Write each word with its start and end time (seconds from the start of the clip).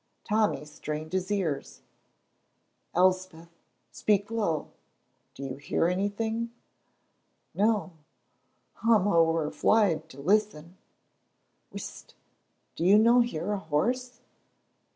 Tommy 0.23 0.65
strained 0.65 1.13
his 1.13 1.29
ears. 1.29 1.83
"Elspeth 2.95 3.49
speak 3.91 4.31
low 4.31 4.71
do 5.35 5.43
you 5.43 5.57
hear 5.57 5.85
anything?" 5.85 6.49
"No; 7.53 7.91
I'm 8.81 9.07
ower 9.07 9.51
fleid 9.51 10.09
to 10.09 10.19
listen." 10.19 10.75
"Whisht! 11.71 12.15
do 12.75 12.83
you 12.83 12.97
no 12.97 13.19
hear 13.19 13.51
a 13.51 13.59
horse?" 13.59 14.21